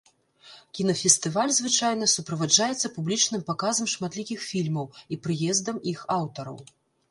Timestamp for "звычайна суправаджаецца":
1.57-2.91